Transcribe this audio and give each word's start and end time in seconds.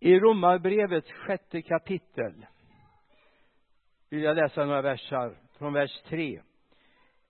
i 0.00 0.18
romarbrevets 0.18 1.12
sjätte 1.12 1.62
kapitel 1.62 2.46
vill 4.10 4.22
jag 4.22 4.36
läsa 4.36 4.64
några 4.64 4.82
versar 4.82 5.36
från 5.58 5.72
vers 5.72 6.02
3 6.02 6.42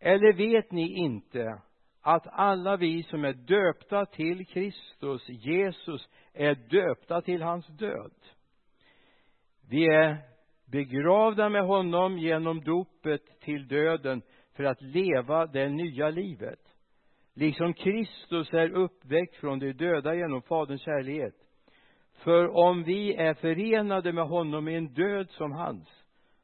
eller 0.01 0.33
vet 0.33 0.73
ni 0.73 0.97
inte 0.97 1.61
att 2.03 2.27
alla 2.27 2.77
vi 2.77 3.03
som 3.03 3.25
är 3.25 3.33
döpta 3.33 4.07
till 4.07 4.47
Kristus 4.47 5.29
Jesus 5.29 6.09
är 6.33 6.55
döpta 6.55 7.21
till 7.21 7.43
hans 7.43 7.67
död? 7.67 8.15
Vi 9.69 9.87
är 9.87 10.17
begravda 10.65 11.49
med 11.49 11.65
honom 11.65 12.19
genom 12.19 12.65
dopet 12.65 13.41
till 13.41 13.69
döden 13.69 14.23
för 14.57 14.65
att 14.65 14.83
leva 14.83 15.47
det 15.47 15.69
nya 15.69 16.11
livet. 16.11 16.61
Liksom 17.35 17.75
Kristus 17.75 18.53
är 18.53 18.71
uppväckt 18.71 19.37
från 19.37 19.59
de 19.59 19.73
döda 19.73 20.15
genom 20.15 20.43
Faderns 20.43 20.83
kärlek 20.83 21.35
för 22.25 22.57
om 22.57 22.83
vi 22.83 23.15
är 23.15 23.35
förenade 23.35 24.13
med 24.13 24.25
honom 24.29 24.69
i 24.69 24.75
en 24.75 24.95
död 24.95 25.31
som 25.31 25.53
hans 25.53 25.89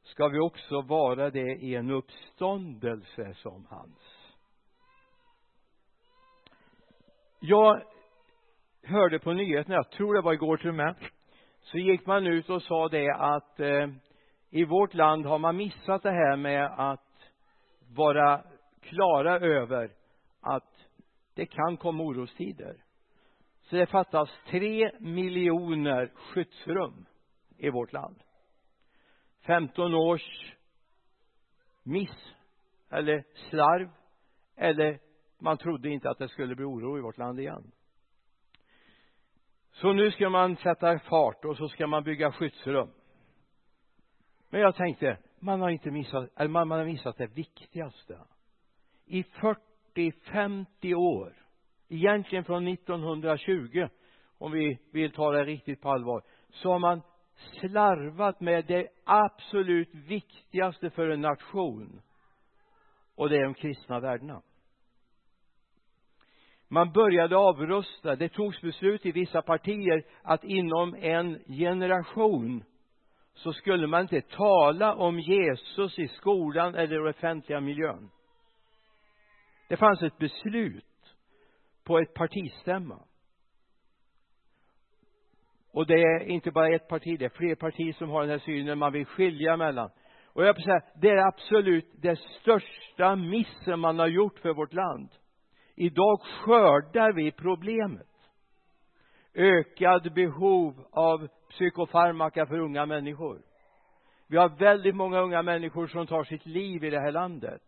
ska 0.02 0.28
vi 0.28 0.38
också 0.38 0.80
vara 0.80 1.30
det 1.30 1.56
i 1.56 1.74
en 1.74 1.90
uppståndelse 1.90 3.34
som 3.34 3.66
hans. 3.70 4.32
Jag 7.40 7.82
hörde 8.82 9.18
på 9.18 9.32
nyheterna, 9.32 9.74
jag 9.74 9.90
tror 9.90 10.14
det 10.14 10.20
var 10.20 10.32
igår 10.32 10.56
till 10.56 10.68
och 10.68 10.74
med 10.74 10.94
så 11.60 11.78
gick 11.78 12.06
man 12.06 12.26
ut 12.26 12.50
och 12.50 12.62
sa 12.62 12.88
det 12.88 13.14
att 13.14 13.60
eh, 13.60 13.88
i 14.50 14.64
vårt 14.64 14.94
land 14.94 15.26
har 15.26 15.38
man 15.38 15.56
missat 15.56 16.02
det 16.02 16.10
här 16.10 16.36
med 16.36 16.90
att 16.90 17.32
vara 17.94 18.42
klara 18.80 19.38
över 19.38 19.90
att 20.40 20.88
det 21.34 21.46
kan 21.46 21.76
komma 21.76 22.04
orostider 22.04 22.85
så 23.66 23.76
det 23.76 23.86
fattas 23.86 24.30
tre 24.50 24.90
miljoner 25.00 26.12
skyddsrum 26.14 27.06
i 27.56 27.70
vårt 27.70 27.92
land. 27.92 28.22
15 29.46 29.94
års 29.94 30.54
miss 31.82 32.34
eller 32.90 33.24
slarv 33.50 33.90
eller 34.56 34.98
man 35.38 35.58
trodde 35.58 35.88
inte 35.88 36.10
att 36.10 36.18
det 36.18 36.28
skulle 36.28 36.54
bli 36.54 36.64
oro 36.64 36.98
i 36.98 37.00
vårt 37.00 37.18
land 37.18 37.40
igen. 37.40 37.72
Så 39.70 39.92
nu 39.92 40.10
ska 40.10 40.30
man 40.30 40.56
sätta 40.56 40.98
fart 40.98 41.44
och 41.44 41.56
så 41.56 41.68
ska 41.68 41.86
man 41.86 42.04
bygga 42.04 42.32
skyddsrum. 42.32 42.90
Men 44.50 44.60
jag 44.60 44.76
tänkte 44.76 45.18
man 45.38 45.60
har 45.60 45.70
inte 45.70 45.90
missat 45.90 46.30
eller 46.36 46.50
man, 46.50 46.68
man 46.68 46.78
har 46.78 46.86
missat 46.86 47.16
det 47.16 47.26
viktigaste. 47.26 48.20
I 49.06 49.22
40 49.22 50.12
50 50.32 50.94
år 50.94 51.45
egentligen 51.88 52.44
från 52.44 52.68
1920 52.68 53.88
om 54.38 54.52
vi 54.52 54.78
vill 54.92 55.12
ta 55.12 55.32
det 55.32 55.44
riktigt 55.44 55.80
på 55.80 55.90
allvar 55.90 56.22
så 56.50 56.72
har 56.72 56.78
man 56.78 57.02
slarvat 57.60 58.40
med 58.40 58.64
det 58.66 58.88
absolut 59.04 59.94
viktigaste 59.94 60.90
för 60.90 61.08
en 61.08 61.20
nation 61.20 62.00
och 63.14 63.28
det 63.28 63.36
är 63.36 63.44
de 63.44 63.54
kristna 63.54 64.00
värdena. 64.00 64.42
Man 66.68 66.92
började 66.92 67.36
avrusta. 67.36 68.16
Det 68.16 68.28
togs 68.28 68.60
beslut 68.60 69.06
i 69.06 69.12
vissa 69.12 69.42
partier 69.42 70.04
att 70.22 70.44
inom 70.44 70.94
en 70.94 71.38
generation 71.46 72.64
så 73.34 73.52
skulle 73.52 73.86
man 73.86 74.02
inte 74.02 74.20
tala 74.20 74.94
om 74.94 75.20
Jesus 75.20 75.98
i 75.98 76.08
skolan 76.08 76.74
eller 76.74 77.06
i 77.06 77.10
offentliga 77.10 77.60
miljön. 77.60 78.10
Det 79.68 79.76
fanns 79.76 80.02
ett 80.02 80.18
beslut 80.18 80.84
på 81.86 81.98
ett 81.98 82.14
partistämma. 82.14 82.98
Och 85.72 85.86
det 85.86 86.02
är 86.02 86.28
inte 86.28 86.50
bara 86.50 86.74
ett 86.74 86.88
parti 86.88 87.18
det 87.18 87.24
är 87.24 87.28
fler 87.28 87.54
partier 87.54 87.92
som 87.92 88.10
har 88.10 88.20
den 88.20 88.30
här 88.30 88.38
synen 88.38 88.78
man 88.78 88.92
vill 88.92 89.06
skilja 89.06 89.56
mellan. 89.56 89.90
Och 90.26 90.44
jag 90.44 90.54
vill 90.54 90.64
säga 90.64 90.80
det 91.00 91.08
är 91.08 91.26
absolut 91.26 91.90
det 92.02 92.18
största 92.18 93.16
missen 93.16 93.80
man 93.80 93.98
har 93.98 94.06
gjort 94.06 94.38
för 94.38 94.54
vårt 94.54 94.72
land. 94.72 95.08
Idag 95.74 96.20
skördar 96.20 97.12
vi 97.12 97.32
problemet. 97.32 98.06
Ökad 99.34 100.14
behov 100.14 100.86
av 100.92 101.28
psykofarmaka 101.50 102.46
för 102.46 102.58
unga 102.58 102.86
människor. 102.86 103.42
Vi 104.28 104.36
har 104.36 104.48
väldigt 104.48 104.96
många 104.96 105.20
unga 105.20 105.42
människor 105.42 105.86
som 105.86 106.06
tar 106.06 106.24
sitt 106.24 106.46
liv 106.46 106.84
i 106.84 106.90
det 106.90 107.00
här 107.00 107.12
landet 107.12 107.62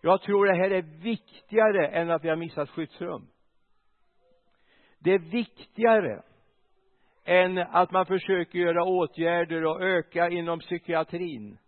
jag 0.00 0.22
tror 0.22 0.46
det 0.46 0.54
här 0.54 0.70
är 0.70 0.82
viktigare 0.82 1.86
än 1.86 2.10
att 2.10 2.24
vi 2.24 2.28
har 2.28 2.36
missat 2.36 2.70
skyddsrum. 2.70 3.26
Det 4.98 5.14
är 5.14 5.18
viktigare 5.18 6.22
än 7.24 7.58
att 7.58 7.90
man 7.90 8.06
försöker 8.06 8.58
göra 8.58 8.84
åtgärder 8.84 9.64
och 9.64 9.82
öka 9.82 10.28
inom 10.28 10.58
psykiatrin. 10.58 11.58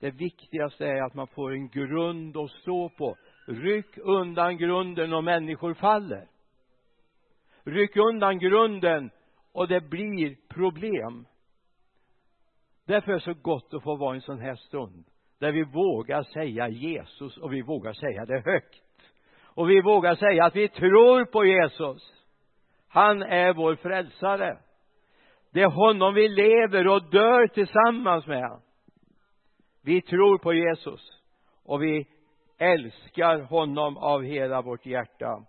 Det 0.00 0.10
viktigaste 0.10 0.86
är 0.86 1.02
att 1.02 1.14
man 1.14 1.26
får 1.26 1.52
en 1.52 1.68
grund 1.68 2.36
att 2.36 2.50
stå 2.50 2.88
på. 2.88 3.16
Ryck 3.46 3.98
undan 3.98 4.56
grunden 4.56 5.12
och 5.12 5.24
människor 5.24 5.74
faller. 5.74 6.28
Ryck 7.64 7.96
undan 7.96 8.38
grunden 8.38 9.10
och 9.52 9.68
det 9.68 9.80
blir 9.80 10.36
problem. 10.48 11.26
Därför 12.84 13.12
är 13.12 13.14
det 13.14 13.20
så 13.20 13.34
gott 13.34 13.74
att 13.74 13.82
få 13.82 13.96
vara 13.96 14.14
i 14.14 14.16
en 14.16 14.22
sån 14.22 14.40
här 14.40 14.56
stund 14.56 15.04
där 15.38 15.52
vi 15.52 15.64
vågar 15.64 16.22
säga 16.22 16.68
Jesus 16.68 17.36
och 17.36 17.52
vi 17.52 17.62
vågar 17.62 17.92
säga 17.92 18.24
det 18.24 18.42
högt. 18.44 18.74
Och 19.42 19.70
vi 19.70 19.80
vågar 19.80 20.14
säga 20.14 20.44
att 20.44 20.56
vi 20.56 20.68
tror 20.68 21.24
på 21.24 21.44
Jesus. 21.44 22.12
Han 22.88 23.22
är 23.22 23.52
vår 23.52 23.76
frälsare. 23.76 24.58
Det 25.52 25.62
är 25.62 25.70
honom 25.70 26.14
vi 26.14 26.28
lever 26.28 26.88
och 26.88 27.10
dör 27.10 27.46
tillsammans 27.46 28.26
med. 28.26 28.60
Vi 29.82 30.02
tror 30.02 30.38
på 30.38 30.52
Jesus 30.52 31.00
och 31.64 31.82
vi 31.82 32.06
älskar 32.58 33.40
honom 33.40 33.96
av 33.96 34.22
hela 34.22 34.62
vårt 34.62 34.86
hjärta. 34.86 35.44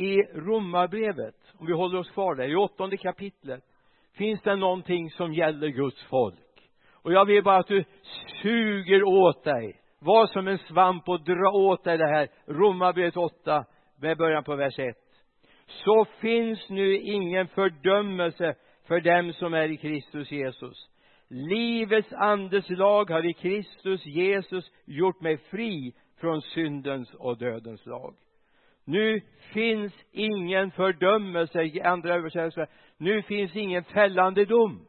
I 0.00 0.22
romarbrevet 0.34 1.34
om 1.58 1.66
vi 1.66 1.72
håller 1.72 1.98
oss 1.98 2.10
kvar 2.10 2.34
där 2.34 2.48
i 2.48 2.56
åttonde 2.56 2.96
kapitlet 2.96 3.64
finns 4.16 4.42
det 4.42 4.56
någonting 4.56 5.10
som 5.10 5.32
gäller 5.34 5.68
Guds 5.68 6.02
folk. 6.02 6.70
Och 6.92 7.12
jag 7.12 7.24
vill 7.24 7.42
bara 7.44 7.56
att 7.56 7.66
du 7.66 7.84
suger 8.42 9.02
åt 9.02 9.44
dig 9.44 9.80
var 9.98 10.26
som 10.26 10.48
en 10.48 10.58
svamp 10.58 11.08
och 11.08 11.24
dra 11.24 11.50
åt 11.50 11.84
dig 11.84 11.98
det 11.98 12.06
här 12.06 12.28
romarbrevet 12.46 13.16
8 13.16 13.64
med 14.00 14.16
början 14.16 14.44
på 14.44 14.56
vers 14.56 14.78
1 14.78 14.96
så 15.66 16.04
finns 16.04 16.70
nu 16.70 16.96
ingen 16.96 17.48
fördömelse 17.48 18.54
för 18.86 19.00
dem 19.00 19.32
som 19.32 19.54
är 19.54 19.68
i 19.68 19.76
Kristus 19.76 20.30
Jesus. 20.30 20.88
Livets 21.28 22.12
andes 22.12 22.70
lag 22.70 23.10
har 23.10 23.26
i 23.26 23.32
Kristus 23.32 24.06
Jesus 24.06 24.70
gjort 24.84 25.20
mig 25.20 25.36
fri 25.36 25.92
från 26.20 26.42
syndens 26.42 27.14
och 27.14 27.38
dödens 27.38 27.86
lag 27.86 28.14
nu 28.90 29.20
finns 29.52 29.92
ingen 30.12 30.70
fördömelse 30.70 31.62
i 31.62 31.80
andra 31.80 32.14
översättningar. 32.14 32.70
Nu 32.96 33.22
finns 33.22 33.56
ingen 33.56 33.84
fällande 33.84 34.44
dom 34.44 34.86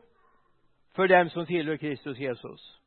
för 0.95 1.07
dem 1.07 1.29
som 1.29 1.45
tillhör 1.45 1.77
Kristus 1.77 2.17
Jesus. 2.17 2.79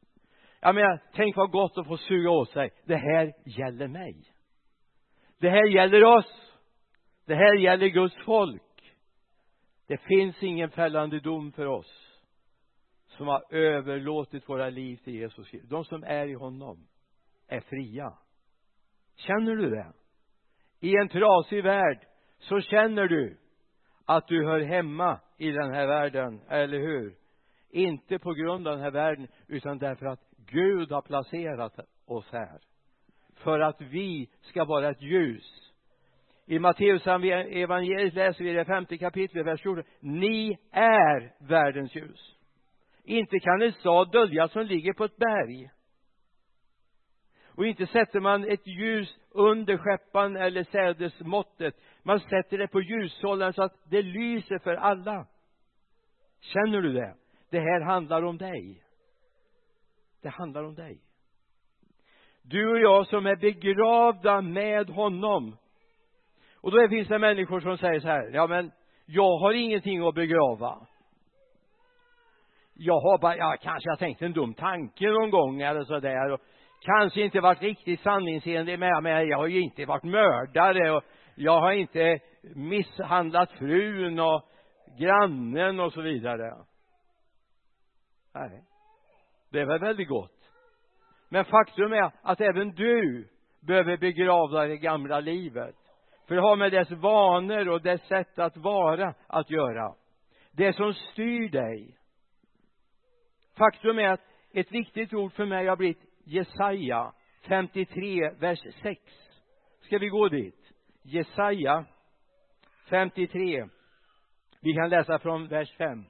Jag 0.60 0.74
menar 0.74 1.02
tänk 1.14 1.36
vad 1.36 1.50
gott 1.50 1.78
att 1.78 1.86
få 1.86 1.96
suga 1.96 2.30
åt 2.30 2.50
sig. 2.50 2.70
Det 2.84 2.96
här 2.96 3.32
gäller 3.44 3.88
mig. 3.88 4.16
Det 5.38 5.50
här 5.50 5.66
gäller 5.66 6.04
oss. 6.04 6.56
Det 7.26 7.34
här 7.34 7.54
gäller 7.54 7.86
Guds 7.86 8.16
folk. 8.24 8.62
Det 9.86 9.96
finns 9.96 10.42
ingen 10.42 10.70
fällande 10.70 11.20
dom 11.20 11.52
för 11.52 11.66
oss 11.66 12.20
som 13.06 13.26
har 13.26 13.54
överlåtit 13.54 14.48
våra 14.48 14.70
liv 14.70 14.96
till 14.96 15.14
Jesus 15.14 15.50
de 15.64 15.84
som 15.84 16.02
är 16.02 16.26
i 16.26 16.34
honom 16.34 16.86
är 17.48 17.60
fria. 17.60 18.12
Känner 19.16 19.56
du 19.56 19.70
det? 19.70 19.92
I 20.84 20.96
en 20.96 21.08
trasig 21.08 21.64
värld 21.64 21.98
så 22.38 22.60
känner 22.60 23.08
du 23.08 23.36
att 24.06 24.28
du 24.28 24.44
hör 24.44 24.60
hemma 24.60 25.20
i 25.38 25.50
den 25.50 25.74
här 25.74 25.86
världen, 25.86 26.40
eller 26.48 26.78
hur? 26.78 27.14
Inte 27.70 28.18
på 28.18 28.32
grund 28.32 28.68
av 28.68 28.74
den 28.74 28.84
här 28.84 28.90
världen, 28.90 29.28
utan 29.48 29.78
därför 29.78 30.06
att 30.06 30.20
Gud 30.46 30.92
har 30.92 31.02
placerat 31.02 31.78
oss 32.06 32.32
här. 32.32 32.58
För 33.34 33.60
att 33.60 33.80
vi 33.80 34.28
ska 34.40 34.64
vara 34.64 34.90
ett 34.90 35.02
ljus. 35.02 35.72
I 36.46 36.58
Matteus 36.58 37.06
evangeliet 37.06 38.14
läser 38.14 38.44
vi 38.44 38.52
det 38.52 38.64
femte 38.64 38.98
kapitlet, 38.98 39.46
vers 39.46 39.62
14. 39.62 39.84
Ni 40.00 40.58
är 40.70 41.46
världens 41.48 41.96
ljus. 41.96 42.36
Inte 43.04 43.38
kan 43.38 43.62
en 43.62 43.72
stad 43.72 44.12
döljas 44.12 44.52
som 44.52 44.66
ligger 44.66 44.92
på 44.92 45.04
ett 45.04 45.16
berg 45.16 45.70
och 47.56 47.66
inte 47.66 47.86
sätter 47.86 48.20
man 48.20 48.44
ett 48.48 48.66
ljus 48.66 49.16
under 49.34 49.76
skeppan 49.76 50.36
eller 50.36 50.64
sädesmåttet. 50.64 51.74
Man 52.02 52.20
sätter 52.20 52.58
det 52.58 52.68
på 52.68 52.80
ljushållaren 52.80 53.52
så 53.52 53.62
att 53.62 53.76
det 53.84 54.02
lyser 54.02 54.58
för 54.58 54.74
alla. 54.74 55.26
Känner 56.40 56.82
du 56.82 56.92
det? 56.92 57.14
Det 57.50 57.60
här 57.60 57.80
handlar 57.80 58.22
om 58.22 58.38
dig. 58.38 58.82
Det 60.22 60.28
handlar 60.28 60.64
om 60.64 60.74
dig. 60.74 61.00
Du 62.42 62.70
och 62.70 62.78
jag 62.78 63.06
som 63.06 63.26
är 63.26 63.36
begravda 63.36 64.40
med 64.40 64.90
honom. 64.90 65.56
Och 66.56 66.70
då 66.70 66.88
finns 66.88 67.08
det 67.08 67.18
människor 67.18 67.60
som 67.60 67.78
säger 67.78 68.00
så 68.00 68.08
här 68.08 68.30
ja 68.32 68.46
men 68.46 68.72
jag 69.06 69.38
har 69.38 69.52
ingenting 69.52 70.06
att 70.06 70.14
begrava. 70.14 70.86
Jag 72.74 73.00
har 73.00 73.18
bara, 73.18 73.36
ja 73.36 73.56
kanske 73.62 73.90
jag 73.90 73.98
tänkte 73.98 74.24
en 74.26 74.32
dum 74.32 74.54
tanke 74.54 75.10
någon 75.10 75.30
gång 75.30 75.60
eller 75.60 75.84
så 75.84 76.00
där 76.00 76.30
och 76.30 76.40
kanske 76.84 77.20
inte 77.20 77.40
varit 77.40 77.62
riktigt 77.62 78.00
sanningsenlig 78.00 78.78
med 78.78 79.02
mig 79.02 79.28
jag 79.28 79.38
har 79.38 79.46
ju 79.46 79.60
inte 79.60 79.84
varit 79.84 80.04
mördare 80.04 80.90
och 80.90 81.04
jag 81.34 81.60
har 81.60 81.72
inte 81.72 82.18
misshandlat 82.54 83.52
frun 83.52 84.18
och 84.18 84.48
grannen 84.98 85.80
och 85.80 85.92
så 85.92 86.00
vidare. 86.00 86.54
Nej 88.34 88.64
det 89.54 89.60
är 89.60 89.66
väl 89.66 89.80
väldigt 89.80 90.08
gott. 90.08 90.50
Men 91.28 91.44
faktum 91.44 91.92
är 91.92 92.10
att 92.22 92.40
även 92.40 92.70
du 92.70 93.28
behöver 93.60 93.96
begrava 93.96 94.66
det 94.66 94.76
gamla 94.76 95.20
livet. 95.20 95.76
För 96.28 96.34
det 96.34 96.40
har 96.40 96.56
med 96.56 96.72
dess 96.72 96.90
vanor 96.90 97.68
och 97.68 97.82
dess 97.82 98.06
sätt 98.06 98.38
att 98.38 98.56
vara 98.56 99.14
att 99.26 99.50
göra. 99.50 99.94
Det 100.52 100.72
som 100.72 100.94
styr 100.94 101.48
dig. 101.48 101.96
Faktum 103.58 103.98
är 103.98 104.08
att 104.08 104.20
ett 104.52 104.72
viktigt 104.72 105.14
ord 105.14 105.32
för 105.32 105.46
mig 105.46 105.66
har 105.66 105.76
blivit 105.76 106.13
Jesaja 106.24 107.12
53 107.48 108.30
vers 108.38 108.58
6 108.82 109.00
ska 109.80 109.98
vi 109.98 110.08
gå 110.08 110.28
dit? 110.28 110.72
Jesaja 111.02 111.84
53 112.88 113.66
vi 114.60 114.74
kan 114.74 114.88
läsa 114.88 115.18
från 115.18 115.48
vers 115.48 115.72
5 115.76 116.04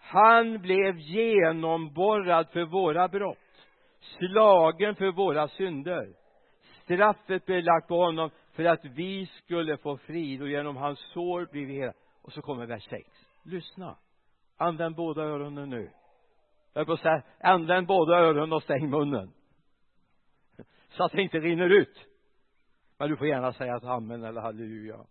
han 0.00 0.58
blev 0.58 0.98
genomborrad 0.98 2.48
för 2.48 2.64
våra 2.64 3.08
brott 3.08 3.38
slagen 4.18 4.94
för 4.94 5.12
våra 5.12 5.48
synder. 5.48 6.14
Straffet 6.82 7.46
blev 7.46 7.62
lagt 7.62 7.88
på 7.88 8.04
honom 8.04 8.30
för 8.52 8.64
att 8.64 8.84
vi 8.84 9.26
skulle 9.26 9.76
få 9.76 9.96
frid 9.96 10.42
och 10.42 10.48
genom 10.48 10.76
hans 10.76 10.98
sår 10.98 11.48
blev 11.52 11.66
vi 11.66 11.74
hela. 11.74 11.92
Och 12.22 12.32
så 12.32 12.42
kommer 12.42 12.66
vers 12.66 12.88
6 12.88 13.10
lyssna. 13.42 13.96
Använd 14.56 14.96
båda 14.96 15.22
öronen 15.22 15.70
nu 15.70 15.90
jag 16.80 16.86
på 16.86 16.92
att 16.92 17.00
säga 17.00 17.22
använd 17.40 17.86
båda 17.86 18.18
öronen 18.18 18.52
och 18.52 18.62
stäng 18.62 18.90
munnen. 18.90 19.32
Så 20.88 21.04
att 21.04 21.12
det 21.12 21.22
inte 21.22 21.38
rinner 21.38 21.70
ut. 21.70 22.06
Men 22.98 23.10
du 23.10 23.16
får 23.16 23.26
gärna 23.26 23.52
säga 23.52 23.74
att 23.74 23.84
amen 23.84 24.24
eller 24.24 24.40
halleluja. 24.40 25.06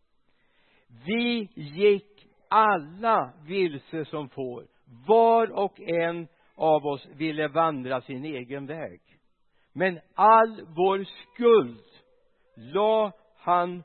Vi 1.05 1.49
gick 1.55 2.27
alla 2.49 3.33
vilse 3.47 4.05
som 4.05 4.29
får. 4.29 4.67
Var 5.07 5.51
och 5.51 5.79
en 5.79 6.27
av 6.55 6.85
oss 6.85 7.07
ville 7.15 7.47
vandra 7.47 8.01
sin 8.01 8.25
egen 8.25 8.65
väg. 8.65 9.01
Men 9.73 9.99
all 10.13 10.61
vår 10.75 11.03
skuld 11.03 11.83
la 12.55 13.11
han 13.37 13.83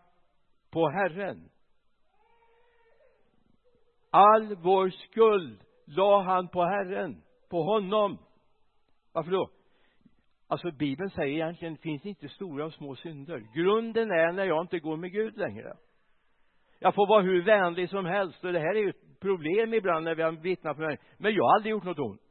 på 0.70 0.88
Herren. 0.88 1.50
All 4.10 4.54
vår 4.54 4.90
skuld 4.90 5.60
la 5.84 6.22
han 6.22 6.48
på 6.48 6.62
Herren 6.62 7.22
på 7.50 7.62
honom. 7.62 8.18
Varför 9.12 9.30
då? 9.30 9.50
Alltså 10.48 10.70
bibeln 10.70 11.10
säger 11.10 11.34
egentligen 11.34 11.76
finns 11.76 12.06
inte 12.06 12.28
stora 12.28 12.64
och 12.64 12.72
små 12.72 12.96
synder. 12.96 13.42
Grunden 13.54 14.10
är 14.10 14.32
när 14.32 14.44
jag 14.44 14.64
inte 14.64 14.78
går 14.78 14.96
med 14.96 15.12
Gud 15.12 15.36
längre. 15.36 15.76
Jag 16.78 16.94
får 16.94 17.06
vara 17.06 17.22
hur 17.22 17.42
vänlig 17.42 17.90
som 17.90 18.04
helst 18.04 18.44
och 18.44 18.52
det 18.52 18.58
här 18.58 18.74
är 18.74 18.80
ju 18.80 18.88
ett 18.88 19.20
problem 19.20 19.74
ibland 19.74 20.04
när 20.04 20.14
vi 20.14 20.22
har 20.22 20.32
vittnat 20.32 20.76
för 20.76 20.86
mig 20.86 20.98
men 21.18 21.34
jag 21.34 21.44
har 21.44 21.54
aldrig 21.54 21.70
gjort 21.70 21.84
något 21.84 21.98
ont. 21.98 22.22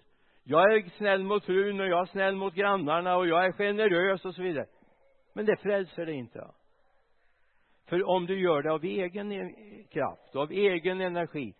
Jag 0.43 0.73
är 0.73 0.89
snäll 0.97 1.23
mot 1.23 1.45
frun 1.45 1.79
och 1.79 1.87
jag 1.87 2.01
är 2.01 2.05
snäll 2.05 2.35
mot 2.35 2.53
grannarna 2.53 3.17
och 3.17 3.27
jag 3.27 3.45
är 3.45 3.51
generös 3.51 4.25
och 4.25 4.35
så 4.35 4.41
vidare. 4.41 4.65
Men 5.33 5.45
det 5.45 5.57
frälser 5.57 6.05
dig 6.05 6.15
inte. 6.15 6.51
För 7.85 8.09
om 8.09 8.25
du 8.25 8.39
gör 8.39 8.61
det 8.61 8.71
av 8.71 8.83
egen 8.83 9.31
e- 9.31 9.83
kraft 9.89 10.35
av 10.35 10.51
egen 10.51 11.01
energi 11.01 11.53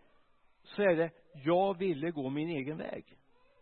så 0.64 0.82
är 0.82 0.96
det 0.96 1.12
jag 1.46 1.78
ville 1.78 2.12
gå 2.12 2.30
min 2.30 2.50
egen 2.50 2.78
väg 2.78 3.19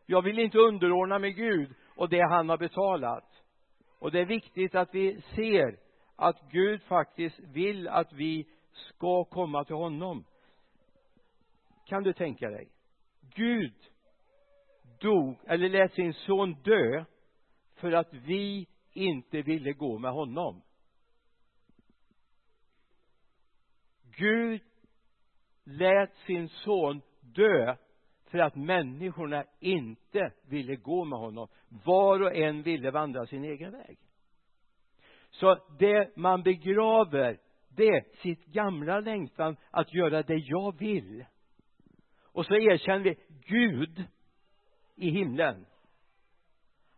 jag 0.09 0.21
vill 0.21 0.39
inte 0.39 0.57
underordna 0.57 1.19
mig 1.19 1.31
Gud 1.33 1.75
och 1.95 2.09
det 2.09 2.21
han 2.30 2.50
har 2.50 2.57
betalat. 2.57 3.44
Och 4.00 4.12
det 4.12 4.19
är 4.19 4.25
viktigt 4.25 4.75
att 4.75 4.95
vi 4.95 5.21
ser 5.36 5.80
att 6.15 6.51
Gud 6.51 6.81
faktiskt 6.83 7.39
vill 7.39 7.88
att 7.88 8.13
vi 8.13 8.48
ska 8.74 9.24
komma 9.24 9.63
till 9.63 9.75
honom. 9.75 10.25
Kan 11.86 12.04
du 12.04 12.13
tänka 12.13 12.50
dig? 12.50 12.69
Gud 13.36 13.74
dog 15.00 15.38
eller 15.48 15.69
lät 15.69 15.94
sin 15.94 16.13
son 16.13 16.53
dö 16.63 17.06
för 17.75 17.92
att 17.92 18.13
vi 18.13 18.68
inte 18.94 19.42
ville 19.42 19.74
gå 19.74 20.00
med 20.00 20.12
honom. 20.12 20.62
Gud 24.18 24.62
lät 25.63 26.15
sin 26.15 26.50
son 26.50 27.01
dö 27.21 27.75
för 28.27 28.38
att 28.39 28.56
människorna 28.56 29.44
inte 29.59 30.31
ville 30.50 30.75
gå 30.75 31.06
med 31.06 31.19
honom. 31.19 31.47
Var 31.85 32.21
och 32.21 32.35
en 32.35 32.63
ville 32.63 32.91
vandra 32.91 33.25
sin 33.25 33.44
egen 33.44 33.71
väg. 33.71 33.97
Så 35.29 35.57
det 35.79 36.18
man 36.18 36.44
begraver 36.44 37.38
det 37.77 37.88
är 37.88 38.03
sitt 38.21 38.45
gamla 38.45 39.00
längtan 39.00 39.57
att 39.71 39.94
göra 39.94 40.24
det 40.24 40.38
jag 40.38 40.79
vill. 40.79 41.25
Och 42.24 42.45
så 42.45 42.56
erkänner 42.56 43.03
vi 43.03 43.15
Gud 43.45 44.03
i 44.95 45.09
himlen. 45.09 45.65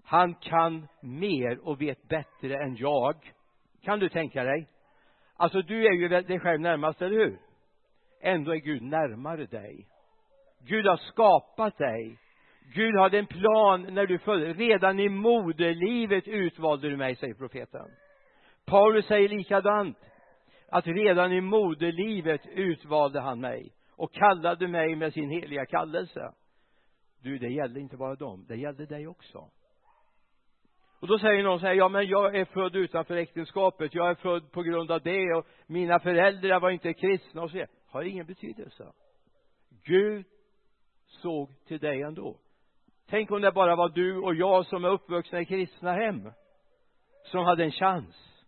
Han 0.04 0.34
kan 0.34 0.88
mer 1.02 1.68
och 1.68 1.82
vet 1.82 2.08
bättre 2.08 2.64
än 2.64 2.76
jag. 2.76 3.34
Kan 3.82 4.00
du 4.00 4.10
tänka 4.10 4.44
dig? 4.44 4.70
Alltså 5.36 5.62
du 5.62 5.88
är 5.88 5.94
ju 5.94 6.08
dig 6.08 6.40
själv 6.40 6.62
närmast, 6.62 7.02
eller 7.02 7.16
hur? 7.16 7.40
Ändå 8.22 8.52
är 8.52 8.58
Gud 8.58 8.82
närmare 8.82 9.46
dig. 9.46 9.89
Gud 10.60 10.86
har 10.86 10.98
skapat 10.98 11.78
dig. 11.78 12.18
Gud 12.74 12.96
hade 12.96 13.20
en 13.20 13.26
plan 13.26 13.82
när 13.82 14.06
du 14.06 14.20
föddes 14.20 14.58
redan 14.58 15.00
i 15.00 15.10
moderlivet 15.10 16.28
utvalde 16.28 16.90
du 16.90 16.98
mig 16.98 17.16
säger 17.16 17.34
profeten. 17.34 17.86
Paulus 18.66 19.06
säger 19.06 19.30
likadant 19.30 19.98
att 20.72 20.88
redan 20.88 21.34
i 21.34 21.42
moderlivet 21.42 22.42
utvalde 22.48 23.20
han 23.20 23.40
mig 23.40 23.72
och 23.96 24.14
kallade 24.14 24.68
mig 24.68 24.96
med 24.96 25.14
sin 25.14 25.30
heliga 25.30 25.66
kallelse. 25.66 26.32
Du 27.22 27.38
det 27.38 27.50
gällde 27.50 27.80
inte 27.80 27.98
bara 27.98 28.16
dem 28.16 28.46
det 28.48 28.56
gällde 28.56 28.86
dig 28.86 29.08
också. 29.08 29.50
Och 31.00 31.08
då 31.08 31.20
säger 31.20 31.44
någon 31.44 31.60
så 31.60 31.66
här, 31.66 31.74
ja 31.74 31.90
men 31.90 32.08
jag 32.08 32.36
är 32.36 32.46
född 32.46 32.76
utanför 32.76 33.16
äktenskapet 33.16 33.94
jag 33.94 34.10
är 34.10 34.16
född 34.16 34.52
på 34.52 34.62
grund 34.62 34.92
av 34.92 35.02
det 35.02 35.34
och 35.34 35.48
mina 35.68 36.00
föräldrar 36.00 36.60
var 36.60 36.70
inte 36.70 36.94
kristna 36.94 37.42
och 37.42 37.50
så 37.50 37.54
vidare. 37.54 37.70
Har 37.88 38.04
ingen 38.04 38.26
betydelse. 38.26 38.92
Gud 39.84 40.26
såg 41.10 41.66
till 41.66 41.80
dig 41.80 42.02
ändå. 42.02 42.38
Tänk 43.10 43.32
om 43.32 43.42
det 43.42 43.52
bara 43.52 43.76
var 43.76 43.90
du 43.90 44.18
och 44.18 44.36
jag 44.36 44.66
som 44.66 44.86
är 44.86 44.90
uppvuxna 44.90 45.42
i 45.42 45.46
kristna 45.46 45.94
hem 45.94 46.32
som 47.24 47.46
hade 47.46 47.64
en 47.64 47.72
chans. 47.72 48.46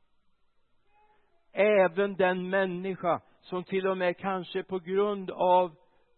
Även 1.51 2.15
den 2.15 2.49
människa 2.49 3.21
som 3.41 3.63
till 3.63 3.87
och 3.87 3.97
med 3.97 4.17
kanske 4.17 4.63
på 4.63 4.79
grund 4.79 5.31
av 5.31 5.75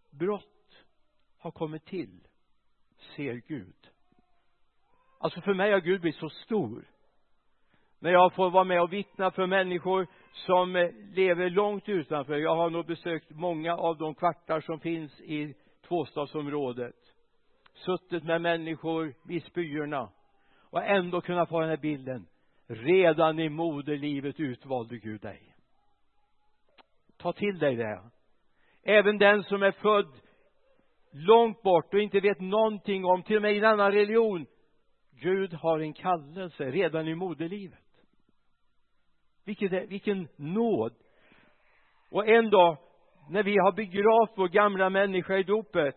brott 0.09 0.85
har 1.39 1.51
kommit 1.51 1.85
till 1.85 2.19
ser 3.15 3.33
Gud. 3.33 3.75
Alltså 5.19 5.41
för 5.41 5.53
mig 5.53 5.71
har 5.71 5.79
Gud 5.79 6.01
blivit 6.01 6.19
så 6.19 6.29
stor. 6.29 6.85
När 7.99 8.11
jag 8.11 8.33
får 8.33 8.49
vara 8.49 8.63
med 8.63 8.81
och 8.81 8.93
vittna 8.93 9.31
för 9.31 9.47
människor 9.47 10.07
som 10.33 10.75
eh, 10.75 10.91
lever 11.13 11.49
långt 11.49 11.89
utanför. 11.89 12.37
Jag 12.37 12.55
har 12.55 12.69
nog 12.69 12.85
besökt 12.85 13.29
många 13.29 13.77
av 13.77 13.97
de 13.97 14.15
kvartar 14.15 14.61
som 14.61 14.79
finns 14.79 15.21
i 15.21 15.55
tvåstadsområdet 15.93 16.95
suttit 17.73 18.23
med 18.23 18.41
människor 18.41 19.13
i 19.29 19.39
spyorna 19.39 20.09
och 20.69 20.83
ändå 20.83 21.21
kunna 21.21 21.45
få 21.45 21.59
den 21.59 21.69
här 21.69 21.77
bilden 21.77 22.27
redan 22.67 23.39
i 23.39 23.49
moderlivet 23.49 24.39
utvalde 24.39 24.97
Gud 24.97 25.21
dig. 25.21 25.55
Ta 27.17 27.33
till 27.33 27.59
dig 27.59 27.75
det. 27.75 28.09
Även 28.83 29.17
den 29.17 29.43
som 29.43 29.63
är 29.63 29.71
född 29.71 30.11
långt 31.11 31.61
bort 31.61 31.93
och 31.93 31.99
inte 31.99 32.19
vet 32.19 32.41
någonting 32.41 33.05
om 33.05 33.23
till 33.23 33.35
och 33.35 33.41
med 33.41 33.53
i 33.53 33.57
en 33.57 33.65
annan 33.65 33.91
religion 33.91 34.45
Gud 35.11 35.53
har 35.53 35.79
en 35.79 35.93
kallelse 35.93 36.71
redan 36.71 37.07
i 37.07 37.15
moderlivet. 37.15 37.79
Vilket 39.45 39.89
vilken 39.89 40.27
nåd. 40.35 40.93
Och 42.09 42.27
en 42.27 42.49
dag 42.49 42.77
när 43.29 43.43
vi 43.43 43.57
har 43.57 43.71
begravt 43.71 44.31
vår 44.35 44.47
gamla 44.47 44.89
människa 44.89 45.37
i 45.37 45.43
dopet 45.43 45.95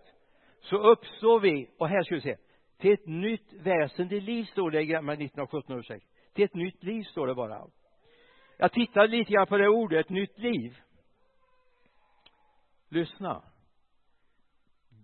så 0.61 0.77
uppstår 0.77 1.41
vi 1.41 1.69
och 1.79 1.89
här 1.89 2.03
ska 2.03 2.15
vi 2.15 2.21
se 2.21 2.37
till 2.79 2.93
ett 2.93 3.07
nytt 3.07 3.53
väsende 3.53 4.21
liv 4.21 4.45
står 4.45 4.71
det 4.71 4.81
i 4.81 4.87
gamla 4.87 5.13
1917 5.13 5.79
ursäkt 5.79 6.07
till 6.37 6.45
ett 6.45 6.55
nytt 6.55 6.83
liv 6.83 7.03
står 7.03 7.27
det 7.27 7.35
bara. 7.35 7.67
Jag 8.59 8.73
tittade 8.73 9.07
lite 9.09 9.33
grann 9.33 9.47
på 9.47 9.57
det 9.57 9.69
ordet 9.69 10.09
nytt 10.09 10.39
liv. 10.39 10.77
Lyssna. 12.89 13.43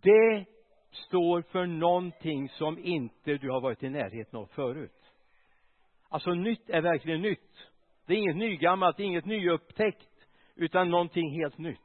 Det 0.03 0.47
står 0.91 1.43
för 1.43 1.67
någonting 1.67 2.49
som 2.49 2.79
inte 2.79 3.39
du 3.39 3.51
har 3.51 3.61
varit 3.61 3.83
i 3.83 3.89
närheten 3.89 4.39
av 4.39 4.47
förut. 4.47 5.13
Alltså 6.09 6.35
nytt 6.35 6.71
är 6.71 6.81
verkligen 6.81 7.23
nytt. 7.23 7.69
Det 8.07 8.15
är 8.15 8.19
inget 8.19 8.37
nygammalt, 8.37 8.97
det 8.97 9.03
är 9.03 9.07
inget 9.07 9.25
nyupptäckt 9.25 10.27
utan 10.55 10.91
någonting 10.91 11.41
helt 11.41 11.59
nytt 11.59 11.81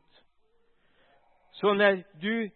så 1.59 1.73
när 1.73 2.03
du 2.13 2.49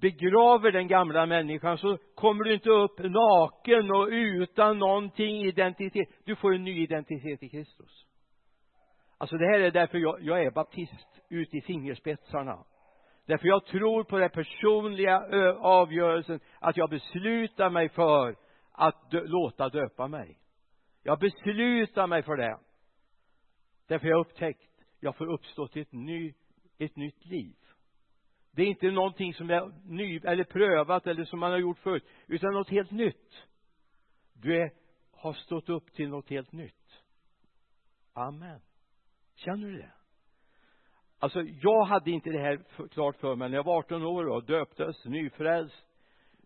begraver 0.00 0.72
den 0.72 0.88
gamla 0.88 1.26
människan 1.26 1.78
så 1.78 1.98
kommer 2.14 2.44
du 2.44 2.54
inte 2.54 2.70
upp 2.70 2.98
naken 2.98 3.90
och 3.90 4.08
utan 4.10 4.78
någonting 4.78 5.44
identitet. 5.44 6.08
Du 6.24 6.36
får 6.36 6.54
en 6.54 6.64
ny 6.64 6.82
identitet 6.82 7.42
i 7.42 7.48
Kristus. 7.48 8.06
Alltså 9.18 9.36
det 9.36 9.46
här 9.46 9.60
är 9.60 9.70
därför 9.70 9.98
jag, 9.98 10.22
jag 10.22 10.42
är 10.42 10.50
baptist 10.50 11.22
ut 11.28 11.54
i 11.54 11.60
fingerspetsarna. 11.60 12.64
Därför 13.26 13.48
jag 13.48 13.66
tror 13.66 14.04
på 14.04 14.18
den 14.18 14.30
personliga 14.30 15.18
avgörelsen 15.58 16.40
att 16.60 16.76
jag 16.76 16.90
beslutar 16.90 17.70
mig 17.70 17.88
för 17.88 18.36
att 18.72 19.10
dö, 19.10 19.22
låta 19.24 19.68
döpa 19.68 20.08
mig. 20.08 20.38
Jag 21.02 21.18
beslutar 21.18 22.06
mig 22.06 22.22
för 22.22 22.36
det. 22.36 22.58
Därför 23.88 24.08
jag 24.08 24.16
har 24.16 24.20
upptäckt 24.20 24.68
jag 25.00 25.16
får 25.16 25.32
uppstå 25.32 25.68
till 25.68 25.82
ett, 25.82 25.92
ny, 25.92 26.34
ett 26.78 26.96
nytt 26.96 27.24
liv 27.24 27.54
det 28.58 28.64
är 28.64 28.66
inte 28.66 28.90
någonting 28.90 29.34
som 29.34 29.50
är 29.50 29.72
ny 29.84 30.20
eller 30.24 30.44
prövat 30.44 31.06
eller 31.06 31.24
som 31.24 31.38
man 31.40 31.50
har 31.50 31.58
gjort 31.58 31.78
förut 31.78 32.04
utan 32.26 32.52
något 32.52 32.70
helt 32.70 32.90
nytt. 32.90 33.46
Du 34.32 34.62
är, 34.62 34.70
har 35.12 35.32
stått 35.32 35.68
upp 35.68 35.92
till 35.92 36.08
något 36.08 36.30
helt 36.30 36.52
nytt. 36.52 37.02
Amen. 38.12 38.60
Känner 39.34 39.68
du 39.68 39.76
det? 39.76 39.92
Alltså 41.18 41.42
jag 41.42 41.84
hade 41.84 42.10
inte 42.10 42.30
det 42.30 42.38
här 42.38 42.88
klart 42.88 43.16
för 43.16 43.36
mig 43.36 43.48
när 43.48 43.56
jag 43.56 43.64
var 43.64 43.78
18 43.78 44.02
år 44.02 44.28
och 44.28 44.44
döptes 44.44 45.04
nyfrälst. 45.04 45.86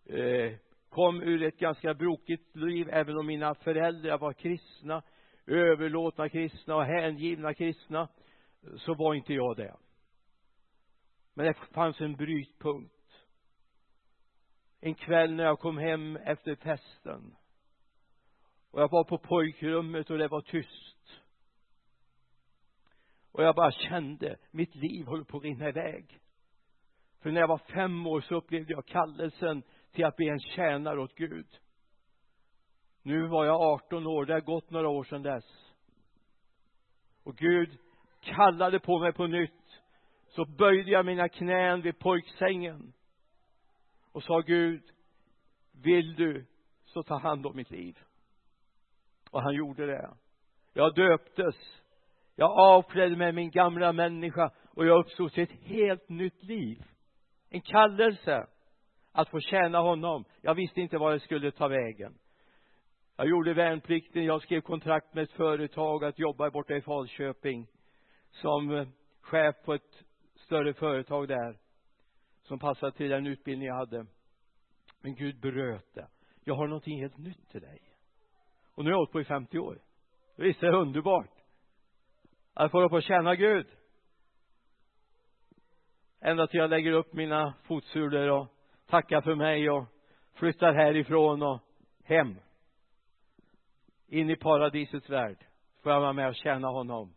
Eh, 0.05 0.53
kom 0.89 1.21
ur 1.21 1.43
ett 1.43 1.57
ganska 1.57 1.93
brokigt 1.93 2.55
liv 2.55 2.89
även 2.91 3.17
om 3.17 3.25
mina 3.25 3.55
föräldrar 3.55 4.17
var 4.17 4.33
kristna 4.33 5.03
överlåtna 5.47 6.29
kristna 6.29 6.75
och 6.75 6.85
hängivna 6.85 7.53
kristna 7.53 8.07
så 8.77 8.93
var 8.93 9.13
inte 9.13 9.33
jag 9.33 9.57
det 9.57 9.75
men 11.33 11.45
det 11.45 11.53
fanns 11.53 12.01
en 12.01 12.15
brytpunkt. 12.15 12.93
En 14.79 14.95
kväll 14.95 15.35
när 15.35 15.43
jag 15.43 15.59
kom 15.59 15.77
hem 15.77 16.15
efter 16.15 16.55
festen. 16.55 17.35
Och 18.71 18.81
jag 18.81 18.91
var 18.91 19.03
på 19.03 19.17
pojkrummet 19.17 20.09
och 20.09 20.17
det 20.17 20.27
var 20.27 20.41
tyst. 20.41 21.21
Och 23.31 23.43
jag 23.43 23.55
bara 23.55 23.71
kände 23.71 24.37
mitt 24.51 24.75
liv 24.75 25.05
håller 25.05 25.23
på 25.23 25.37
att 25.37 25.43
rinna 25.43 25.69
iväg. 25.69 26.19
För 27.19 27.31
när 27.31 27.41
jag 27.41 27.47
var 27.47 27.57
fem 27.57 28.07
år 28.07 28.21
så 28.21 28.35
upplevde 28.35 28.73
jag 28.73 28.85
kallelsen 28.85 29.63
till 29.91 30.05
att 30.05 30.15
bli 30.15 30.27
en 30.27 30.39
tjänare 30.39 31.01
åt 31.01 31.15
Gud. 31.15 31.47
Nu 33.01 33.27
var 33.27 33.45
jag 33.45 33.61
18 33.61 34.07
år 34.07 34.25
det 34.25 34.33
har 34.33 34.41
gått 34.41 34.69
några 34.69 34.89
år 34.89 35.03
sedan 35.03 35.21
dess. 35.21 35.45
Och 37.23 37.37
Gud 37.37 37.77
kallade 38.21 38.79
på 38.79 38.99
mig 38.99 39.13
på 39.13 39.27
nytt 39.27 39.62
så 40.35 40.45
böjde 40.45 40.91
jag 40.91 41.05
mina 41.05 41.29
knän 41.29 41.81
vid 41.81 41.99
pojksängen 41.99 42.93
och 44.11 44.23
sa 44.23 44.39
Gud 44.39 44.83
vill 45.83 46.15
du 46.15 46.45
så 46.85 47.03
ta 47.03 47.17
hand 47.17 47.45
om 47.45 47.55
mitt 47.55 47.71
liv? 47.71 47.97
Och 49.29 49.41
han 49.41 49.53
gjorde 49.53 49.85
det. 49.85 50.09
Jag 50.73 50.95
döptes. 50.95 51.55
Jag 52.35 52.51
avklädde 52.51 53.15
mig 53.15 53.31
min 53.31 53.51
gamla 53.51 53.93
människa 53.93 54.51
och 54.69 54.85
jag 54.85 54.99
uppstod 54.99 55.33
till 55.33 55.43
ett 55.43 55.61
helt 55.61 56.09
nytt 56.09 56.43
liv. 56.43 56.83
En 57.49 57.61
kallelse 57.61 58.47
att 59.11 59.29
få 59.29 59.39
tjäna 59.39 59.79
honom. 59.79 60.25
Jag 60.41 60.55
visste 60.55 60.81
inte 60.81 60.97
var 60.97 61.11
jag 61.11 61.21
skulle 61.21 61.51
ta 61.51 61.67
vägen. 61.67 62.17
Jag 63.15 63.27
gjorde 63.27 63.53
värnplikten. 63.53 64.23
Jag 64.23 64.41
skrev 64.41 64.61
kontrakt 64.61 65.13
med 65.13 65.23
ett 65.23 65.31
företag 65.31 66.03
att 66.03 66.19
jobba 66.19 66.49
borta 66.49 66.75
i 66.75 66.81
Falköping 66.81 67.67
som 68.31 68.75
eh, 68.75 68.87
chef 69.21 69.55
på 69.65 69.73
ett 69.73 70.03
större 70.43 70.73
företag 70.73 71.27
där 71.27 71.57
som 72.41 72.59
passade 72.59 72.91
till 72.91 73.09
den 73.09 73.27
utbildning 73.27 73.67
jag 73.67 73.75
hade. 73.75 74.05
Men 75.01 75.15
Gud 75.15 75.39
bröt 75.39 75.93
det. 75.93 76.07
Jag 76.43 76.55
har 76.55 76.67
någonting 76.67 77.01
helt 77.01 77.17
nytt 77.17 77.49
till 77.49 77.61
dig. 77.61 77.81
Och 78.75 78.83
nu 78.83 78.89
har 78.89 78.93
jag 78.93 78.97
hållit 78.97 79.11
på 79.11 79.21
i 79.21 79.25
50 79.25 79.59
år. 79.59 79.79
Visst 80.35 80.63
är 80.63 80.71
det 80.71 80.77
underbart. 80.77 81.31
Att 82.53 82.71
få 82.71 82.89
på 82.89 82.97
att 82.97 83.03
tjäna 83.03 83.35
Gud. 83.35 83.67
Ända 86.19 86.47
till 86.47 86.59
jag 86.59 86.69
lägger 86.69 86.91
upp 86.91 87.13
mina 87.13 87.53
fotsulor 87.63 88.29
och 88.29 88.47
tackar 88.85 89.21
för 89.21 89.35
mig 89.35 89.69
och 89.69 89.85
flyttar 90.33 90.73
härifrån 90.73 91.41
och 91.43 91.59
hem. 92.03 92.35
In 94.07 94.29
i 94.29 94.35
paradisets 94.35 95.09
värld. 95.09 95.45
Får 95.81 95.91
jag 95.91 96.01
vara 96.01 96.13
med 96.13 96.27
och 96.27 96.35
tjäna 96.35 96.67
honom. 96.67 97.13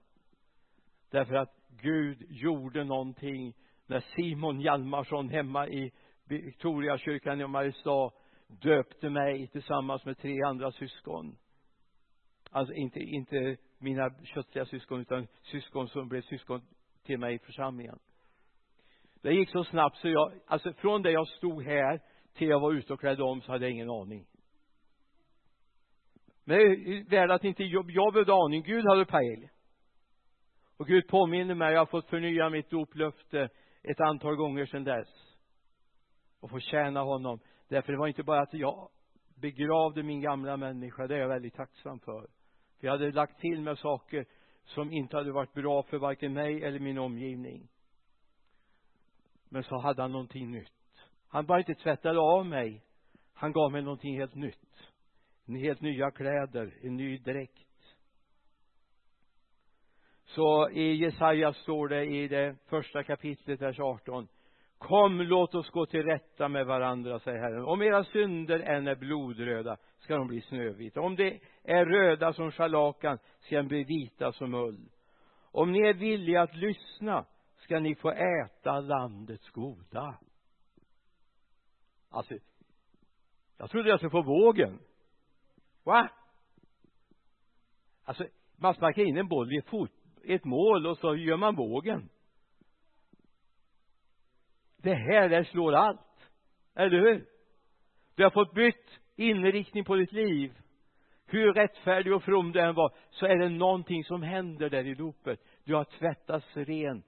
Därför 1.10 1.34
att 1.34 1.65
Gud 1.80 2.26
gjorde 2.28 2.84
någonting 2.84 3.54
när 3.86 4.00
Simon 4.00 4.60
Hjalmarsson 4.60 5.28
hemma 5.28 5.68
i 5.68 5.92
Victoriakyrkan 6.24 7.40
i 7.40 7.46
Mariestad 7.46 8.10
döpte 8.48 9.10
mig 9.10 9.46
tillsammans 9.46 10.04
med 10.04 10.18
tre 10.18 10.42
andra 10.42 10.72
syskon. 10.72 11.36
Alltså 12.50 12.74
inte, 12.74 13.00
inte 13.00 13.56
mina 13.78 14.10
köttliga 14.24 14.66
syskon 14.66 15.00
utan 15.00 15.26
syskon 15.42 15.88
som 15.88 16.08
blev 16.08 16.22
syskon 16.22 16.62
till 17.02 17.18
mig 17.18 17.34
i 17.34 17.38
församlingen. 17.38 17.98
Det 19.22 19.32
gick 19.32 19.50
så 19.50 19.64
snabbt 19.64 19.96
så 19.96 20.08
jag 20.08 20.32
alltså 20.46 20.72
från 20.72 21.02
det 21.02 21.10
jag 21.10 21.28
stod 21.28 21.64
här 21.64 22.00
till 22.34 22.48
jag 22.48 22.60
var 22.60 22.72
ute 22.72 22.92
och 22.92 23.00
klädde 23.00 23.22
om 23.22 23.42
så 23.42 23.52
hade 23.52 23.64
jag 23.64 23.72
ingen 23.72 23.90
aning. 23.90 24.26
Men 26.44 26.58
det 26.58 26.64
är 26.64 27.10
väl 27.10 27.30
att 27.30 27.44
inte 27.44 27.64
jag, 27.64 27.90
jag 27.90 28.12
behövde 28.12 28.34
aning. 28.34 28.62
Gud 28.62 28.84
hade 28.86 29.04
pejl 29.04 29.48
och 30.76 30.86
Gud 30.86 31.08
påminner 31.08 31.54
mig 31.54 31.72
jag 31.72 31.80
har 31.80 31.86
fått 31.86 32.06
förnya 32.06 32.50
mitt 32.50 32.70
doplöfte 32.70 33.48
ett 33.82 34.00
antal 34.00 34.36
gånger 34.36 34.66
sedan 34.66 34.84
dess. 34.84 35.08
Och 36.40 36.50
få 36.50 36.60
tjäna 36.60 37.00
honom. 37.00 37.40
Därför 37.68 37.92
det 37.92 37.98
var 37.98 38.06
inte 38.06 38.22
bara 38.22 38.42
att 38.42 38.54
jag 38.54 38.88
begravde 39.34 40.02
min 40.02 40.20
gamla 40.20 40.56
människa 40.56 41.06
det 41.06 41.14
är 41.14 41.18
jag 41.18 41.28
väldigt 41.28 41.54
tacksam 41.54 42.00
för. 42.00 42.26
För 42.80 42.86
jag 42.86 42.92
hade 42.92 43.10
lagt 43.10 43.40
till 43.40 43.60
med 43.60 43.78
saker 43.78 44.26
som 44.64 44.92
inte 44.92 45.16
hade 45.16 45.32
varit 45.32 45.54
bra 45.54 45.82
för 45.82 45.98
varken 45.98 46.32
mig 46.32 46.64
eller 46.64 46.78
min 46.78 46.98
omgivning. 46.98 47.68
Men 49.48 49.62
så 49.62 49.78
hade 49.78 50.02
han 50.02 50.12
någonting 50.12 50.50
nytt. 50.50 50.72
Han 51.28 51.46
bara 51.46 51.58
inte 51.58 51.74
tvättade 51.74 52.20
av 52.20 52.46
mig. 52.46 52.84
Han 53.32 53.52
gav 53.52 53.72
mig 53.72 53.82
någonting 53.82 54.18
helt 54.18 54.34
nytt. 54.34 54.90
En 55.46 55.54
helt 55.54 55.80
nya 55.80 56.10
kläder 56.10 56.74
en 56.82 56.96
ny 56.96 57.18
dräkt 57.18 57.65
så 60.36 60.70
i 60.70 60.94
Jesaja 60.94 61.52
står 61.52 61.88
det 61.88 62.04
i 62.04 62.28
det 62.28 62.56
första 62.68 63.02
kapitlet 63.02 63.60
vers 63.60 63.80
18 63.80 64.28
kom 64.78 65.20
låt 65.20 65.54
oss 65.54 65.70
gå 65.70 65.86
till 65.86 66.02
rätta 66.02 66.48
med 66.48 66.66
varandra 66.66 67.18
säger 67.18 67.38
Herren. 67.38 67.64
Om 67.64 67.82
era 67.82 68.04
synder 68.04 68.60
än 68.60 68.86
är 68.86 68.94
blodröda 68.94 69.76
ska 69.98 70.16
de 70.16 70.26
bli 70.26 70.40
snövita. 70.40 71.00
Om 71.00 71.16
de 71.16 71.40
är 71.62 71.84
röda 71.84 72.32
som 72.32 72.50
scharlakan 72.50 73.18
ska 73.40 73.56
de 73.56 73.68
bli 73.68 73.84
vita 73.84 74.32
som 74.32 74.54
ull. 74.54 74.88
Om 75.42 75.72
ni 75.72 75.80
är 75.80 75.94
villiga 75.94 76.42
att 76.42 76.56
lyssna 76.56 77.24
ska 77.56 77.80
ni 77.80 77.94
få 77.94 78.10
äta 78.10 78.80
landets 78.80 79.50
goda. 79.50 80.18
Alltså 82.10 82.34
jag 83.58 83.70
trodde 83.70 83.88
jag 83.88 83.98
skulle 83.98 84.10
få 84.10 84.22
vågen. 84.22 84.78
Va? 85.84 86.08
Alltså 88.04 88.24
man 88.56 88.74
sparkar 88.74 89.02
in 89.02 89.16
en 89.16 89.28
boll 89.28 89.52
i 89.52 89.58
ett 89.58 89.66
fot 89.66 89.95
ett 90.26 90.44
mål 90.44 90.86
och 90.86 90.98
så 90.98 91.16
gör 91.16 91.36
man 91.36 91.56
vågen. 91.56 92.08
Det 94.76 94.94
här 94.94 95.28
det 95.28 95.44
slår 95.44 95.72
allt. 95.72 96.30
Eller 96.74 97.00
hur? 97.00 97.26
Du 98.14 98.22
har 98.22 98.30
fått 98.30 98.54
bytt 98.54 99.00
inriktning 99.16 99.84
på 99.84 99.96
ditt 99.96 100.12
liv. 100.12 100.58
Hur 101.26 101.52
rättfärdig 101.52 102.14
och 102.14 102.22
from 102.22 102.52
du 102.52 102.60
än 102.60 102.74
var 102.74 102.94
så 103.10 103.26
är 103.26 103.36
det 103.36 103.48
någonting 103.48 104.04
som 104.04 104.22
händer 104.22 104.70
där 104.70 104.86
i 104.86 104.94
dopet. 104.94 105.40
Du 105.64 105.74
har 105.74 105.84
tvättats 105.84 106.56
ren 106.56 107.02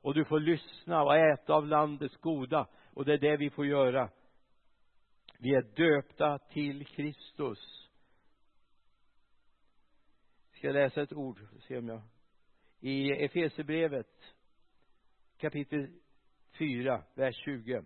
och 0.00 0.14
du 0.14 0.24
får 0.24 0.40
lyssna 0.40 1.02
och 1.02 1.16
äta 1.16 1.54
av 1.54 1.66
landets 1.66 2.16
goda. 2.16 2.66
Och 2.94 3.04
det 3.04 3.12
är 3.12 3.18
det 3.18 3.36
vi 3.36 3.50
får 3.50 3.66
göra. 3.66 4.10
Vi 5.38 5.54
är 5.54 5.62
döpta 5.62 6.38
till 6.38 6.86
Kristus. 6.86 7.90
Ska 10.52 10.66
jag 10.66 10.74
läsa 10.74 11.02
ett 11.02 11.12
ord? 11.12 11.40
Se 11.68 11.78
om 11.78 11.88
jag 11.88 12.02
i 12.84 13.10
Efesierbrevet 13.10 14.06
kapitel 15.38 15.88
4 16.58 17.02
vers 17.14 17.36
20 17.44 17.82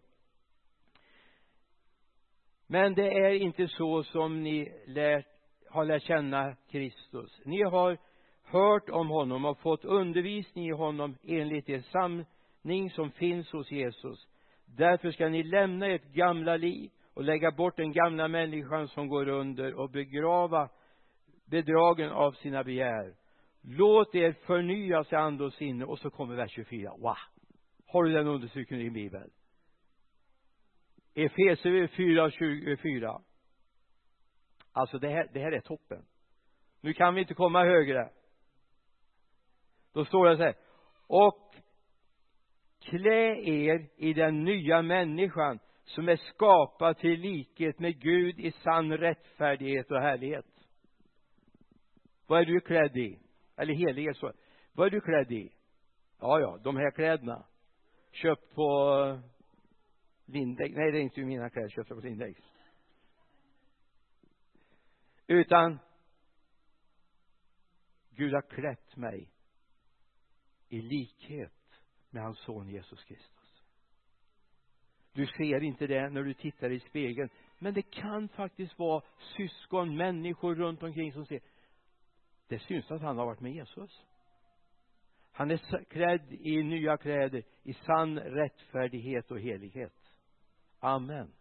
men 2.66 2.94
det 2.94 3.08
är 3.08 3.30
inte 3.30 3.68
så 3.68 4.02
som 4.02 4.42
ni 4.42 4.72
lärt, 4.86 5.26
har 5.70 5.84
lärt 5.84 6.02
känna 6.02 6.56
Kristus. 6.70 7.40
Ni 7.44 7.62
har 7.62 7.98
hört 8.42 8.88
om 8.90 9.08
honom 9.08 9.44
och 9.44 9.58
fått 9.58 9.84
undervisning 9.84 10.68
i 10.68 10.72
honom 10.72 11.16
enligt 11.22 11.66
den 11.66 11.82
sanning 11.82 12.90
som 12.90 13.10
finns 13.10 13.52
hos 13.52 13.70
Jesus. 13.70 14.28
Därför 14.66 15.10
ska 15.10 15.28
ni 15.28 15.42
lämna 15.42 15.86
ert 15.86 16.12
gamla 16.12 16.56
liv 16.56 16.90
och 17.14 17.24
lägga 17.24 17.50
bort 17.50 17.76
den 17.76 17.92
gamla 17.92 18.28
människan 18.28 18.88
som 18.88 19.08
går 19.08 19.28
under 19.28 19.74
och 19.74 19.90
begrava 19.90 20.68
bedragen 21.44 22.10
av 22.10 22.32
sina 22.32 22.64
begär 22.64 23.14
låt 23.68 24.14
er 24.14 24.32
förnyas 24.32 25.12
i 25.12 25.16
ande 25.16 25.44
och 25.44 25.52
sinne 25.52 25.84
och 25.84 25.98
så 25.98 26.10
kommer 26.10 26.34
vers 26.34 26.52
24 26.52 26.90
wow. 26.90 27.16
Har 27.86 28.04
du 28.04 28.12
den 28.12 28.26
understrykningen 28.26 28.80
i 28.80 28.84
din 28.84 28.94
bibel? 28.94 29.30
Efesierbrevet 31.14 31.90
4, 31.90 32.30
24 32.30 33.20
alltså 34.72 34.98
det 34.98 35.08
här, 35.08 35.30
det 35.32 35.40
här 35.40 35.52
är 35.52 35.60
toppen. 35.60 36.04
Nu 36.80 36.92
kan 36.92 37.14
vi 37.14 37.20
inte 37.20 37.34
komma 37.34 37.64
högre. 37.64 38.10
Då 39.92 40.04
står 40.04 40.28
det 40.28 40.36
så 40.36 40.42
här. 40.42 40.54
Och 41.06 41.54
klä 42.80 43.36
er 43.36 43.88
i 43.96 44.12
den 44.12 44.44
nya 44.44 44.82
människan 44.82 45.58
som 45.84 46.08
är 46.08 46.16
skapad 46.16 46.98
till 46.98 47.20
likhet 47.20 47.78
med 47.78 48.00
Gud 48.00 48.40
i 48.40 48.52
sann 48.52 48.96
rättfärdighet 48.96 49.90
och 49.90 50.00
härlighet. 50.00 50.46
Vad 52.26 52.40
är 52.40 52.44
du 52.44 52.60
klädd 52.60 52.96
i? 52.96 53.18
Eller 53.58 53.74
helige 53.74 54.14
så 54.14 54.32
vad 54.72 54.86
är 54.86 54.90
du 54.90 55.00
klädd 55.00 55.32
i? 55.32 55.52
Ja 56.18 56.40
ja 56.40 56.58
de 56.64 56.76
här 56.76 56.90
kläderna. 56.90 57.46
Köpt 58.12 58.54
på 58.54 58.94
eh, 59.04 59.20
Lindex 60.24 60.76
nej 60.76 60.92
det 60.92 60.98
är 60.98 61.02
inte 61.02 61.20
mina 61.20 61.50
kläder 61.50 61.68
köpta 61.68 61.94
på 61.94 62.00
Lindex 62.00 62.40
utan 65.28 65.78
Gud 68.10 68.34
har 68.34 68.42
klätt 68.42 68.96
mig 68.96 69.28
i 70.68 70.82
likhet 70.82 71.52
med 72.10 72.22
hans 72.22 72.38
son 72.38 72.68
Jesus 72.68 73.04
Kristus. 73.04 73.62
Du 75.12 75.26
ser 75.26 75.62
inte 75.62 75.86
det 75.86 76.08
när 76.08 76.22
du 76.22 76.34
tittar 76.34 76.70
i 76.70 76.80
spegeln 76.80 77.30
men 77.58 77.74
det 77.74 77.82
kan 77.82 78.28
faktiskt 78.28 78.78
vara 78.78 79.02
syskon, 79.36 79.96
människor 79.96 80.54
runt 80.54 80.82
omkring 80.82 81.12
som 81.12 81.26
ser 81.26 81.40
det 82.48 82.58
syns 82.58 82.90
att 82.90 83.02
han 83.02 83.18
har 83.18 83.26
varit 83.26 83.40
med 83.40 83.52
Jesus. 83.52 84.04
Han 85.32 85.50
är 85.50 85.84
klädd 85.84 86.32
i 86.32 86.62
nya 86.62 86.96
kläder 86.96 87.42
i 87.62 87.72
sann 87.72 88.18
rättfärdighet 88.18 89.30
och 89.30 89.40
helighet. 89.40 89.92
Amen. 90.80 91.32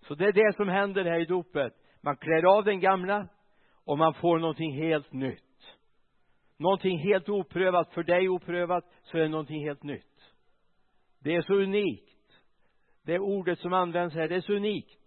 Så 0.00 0.14
det 0.14 0.24
är 0.24 0.32
det 0.32 0.56
som 0.56 0.68
händer 0.68 1.04
här 1.04 1.20
i 1.20 1.24
dopet. 1.24 1.72
Man 2.00 2.16
klär 2.16 2.56
av 2.58 2.64
den 2.64 2.80
gamla 2.80 3.28
och 3.84 3.98
man 3.98 4.14
får 4.14 4.38
någonting 4.38 4.72
helt 4.82 5.12
nytt. 5.12 5.40
Någonting 6.56 6.98
helt 6.98 7.28
oprövat 7.28 7.92
för 7.92 8.02
dig 8.02 8.28
oprövat 8.28 8.84
så 9.02 9.18
är 9.18 9.22
det 9.22 9.28
någonting 9.28 9.64
helt 9.66 9.82
nytt. 9.82 10.34
Det 11.18 11.34
är 11.34 11.42
så 11.42 11.54
unikt. 11.54 12.40
Det 13.02 13.18
ordet 13.18 13.58
som 13.58 13.72
används 13.72 14.14
här 14.14 14.28
det 14.28 14.36
är 14.36 14.40
så 14.40 14.52
unikt. 14.52 15.00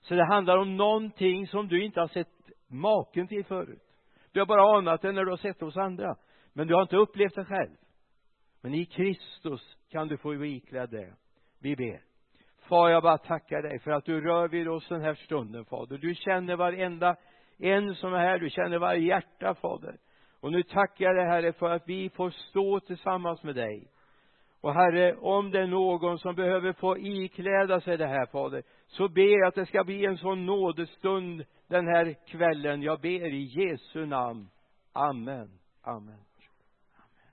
Så 0.00 0.14
det 0.14 0.26
handlar 0.26 0.58
om 0.58 0.76
någonting 0.76 1.46
som 1.46 1.68
du 1.68 1.84
inte 1.84 2.00
har 2.00 2.08
sett 2.08 2.50
maken 2.66 3.28
till 3.28 3.44
förut 3.44 3.91
du 4.32 4.40
har 4.40 4.46
bara 4.46 4.78
anat 4.78 5.02
det 5.02 5.12
när 5.12 5.24
du 5.24 5.30
har 5.30 5.36
sett 5.36 5.58
det 5.58 5.64
hos 5.64 5.76
andra. 5.76 6.16
Men 6.52 6.66
du 6.66 6.74
har 6.74 6.82
inte 6.82 6.96
upplevt 6.96 7.34
det 7.34 7.44
själv. 7.44 7.76
Men 8.60 8.74
i 8.74 8.84
Kristus 8.84 9.76
kan 9.90 10.08
du 10.08 10.16
få 10.16 10.44
iklädd 10.44 10.90
det. 10.90 11.14
Vi 11.60 11.76
ber. 11.76 12.00
Far 12.68 12.88
jag 12.88 13.02
bara 13.02 13.18
tackar 13.18 13.62
dig 13.62 13.78
för 13.78 13.90
att 13.90 14.04
du 14.04 14.20
rör 14.20 14.48
vid 14.48 14.68
oss 14.68 14.88
den 14.88 15.00
här 15.00 15.14
stunden 15.14 15.64
fader. 15.64 15.98
Du 15.98 16.14
känner 16.14 16.56
varenda 16.56 17.16
en 17.58 17.94
som 17.94 18.14
är 18.14 18.18
här. 18.18 18.38
Du 18.38 18.50
känner 18.50 18.78
varje 18.78 19.06
hjärta 19.06 19.54
fader. 19.54 19.96
Och 20.40 20.52
nu 20.52 20.62
tackar 20.62 21.04
jag 21.04 21.16
dig 21.16 21.24
herre 21.24 21.52
för 21.52 21.70
att 21.70 21.88
vi 21.88 22.10
får 22.10 22.30
stå 22.30 22.80
tillsammans 22.80 23.42
med 23.42 23.54
dig. 23.54 23.88
Och 24.60 24.74
herre 24.74 25.14
om 25.14 25.50
det 25.50 25.60
är 25.60 25.66
någon 25.66 26.18
som 26.18 26.34
behöver 26.34 26.72
få 26.72 26.98
ikläda 26.98 27.80
sig 27.80 27.96
det 27.96 28.06
här 28.06 28.26
fader 28.26 28.62
så 28.86 29.08
ber 29.08 29.38
jag 29.38 29.48
att 29.48 29.54
det 29.54 29.66
ska 29.66 29.84
bli 29.84 30.04
en 30.04 30.16
sån 30.16 30.46
nådestund 30.46 31.44
den 31.72 31.86
här 31.86 32.14
kvällen. 32.26 32.82
Jag 32.82 33.00
ber 33.00 33.34
i 33.34 33.42
Jesu 33.42 34.06
namn. 34.06 34.48
Amen. 34.92 35.58
Amen. 35.82 36.24